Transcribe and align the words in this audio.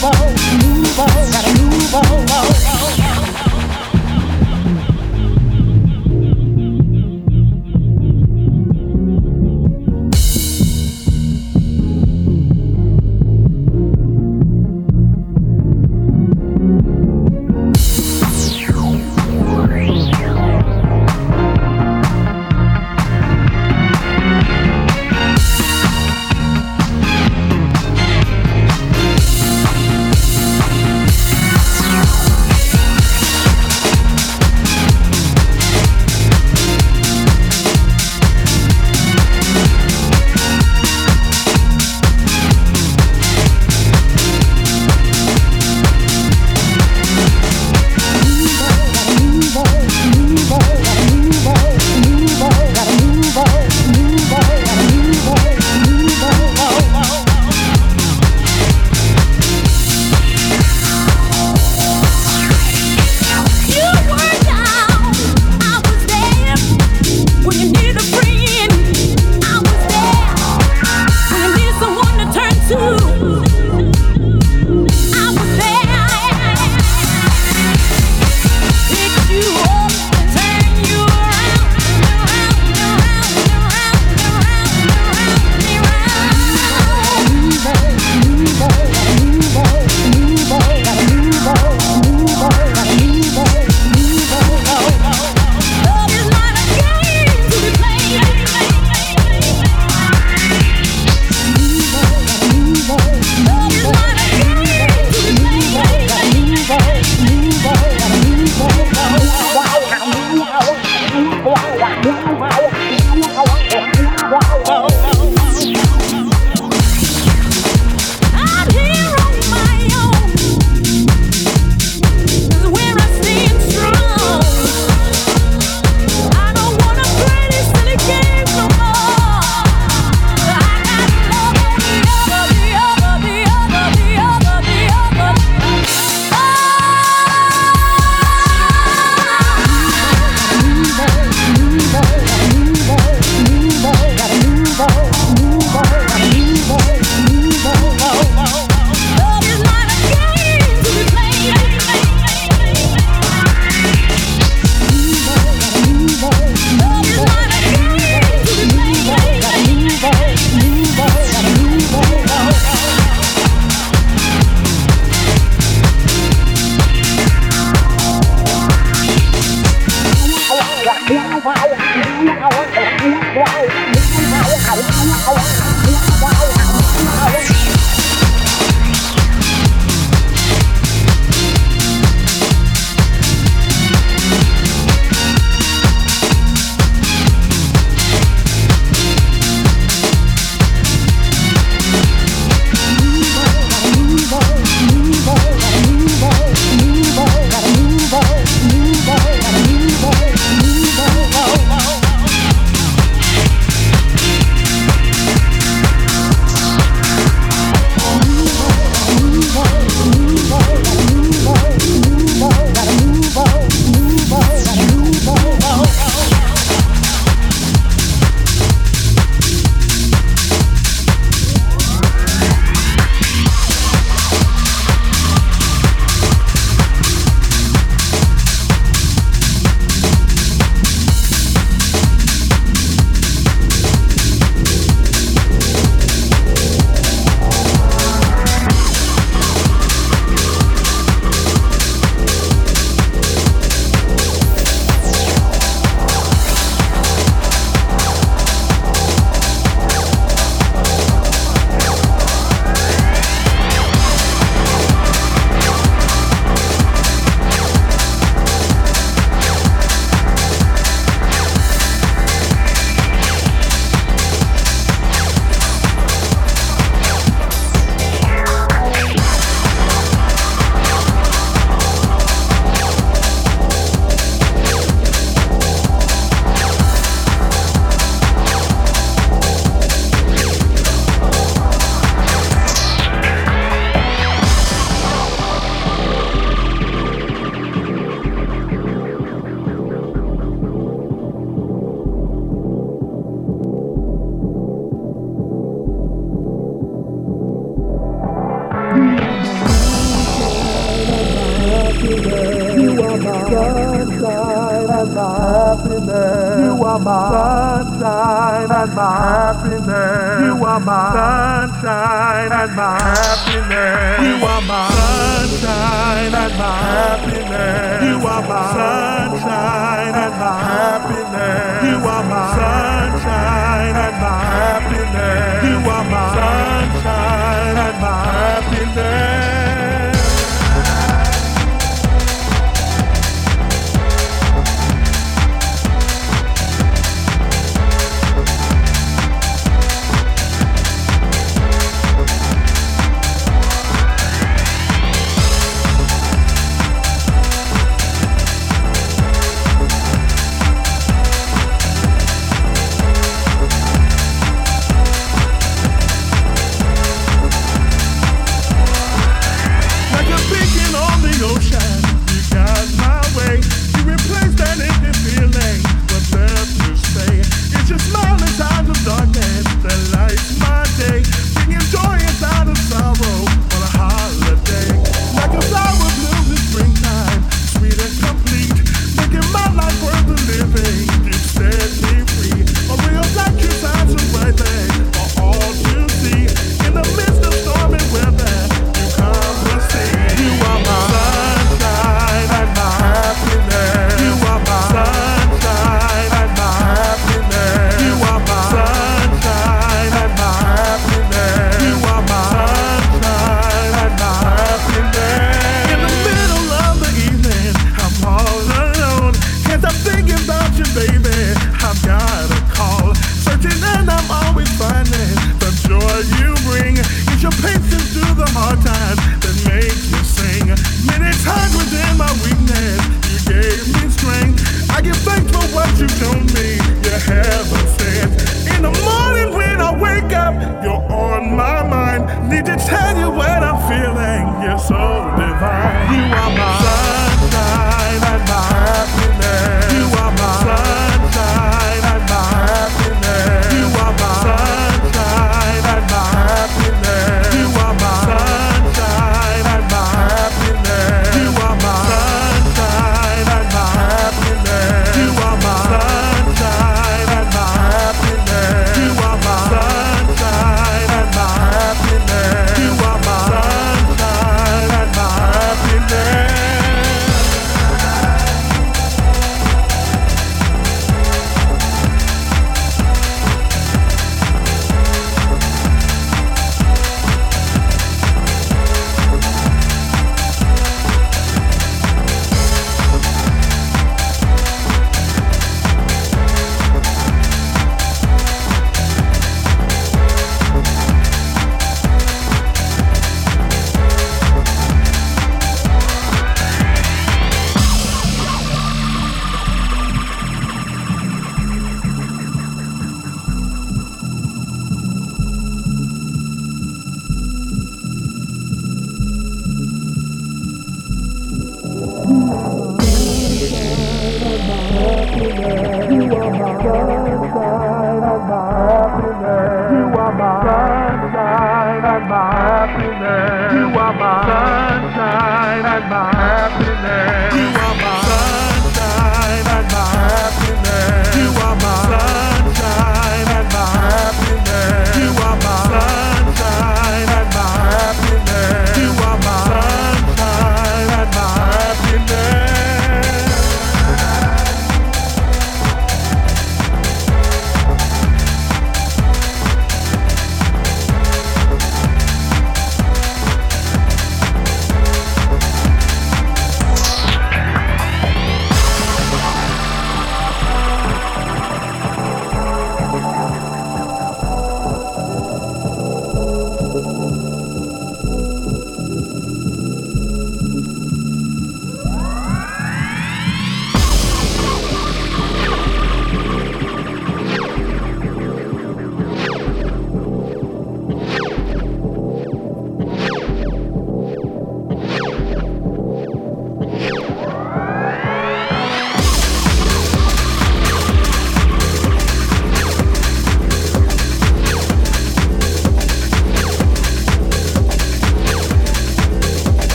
move 0.00 0.12
on, 0.12 0.34
move 0.62 0.98
on, 1.00 1.30
gotta 1.32 1.62
move 1.62 1.94
on. 1.94 2.27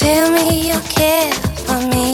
This 0.00 1.68
moment. 1.68 2.09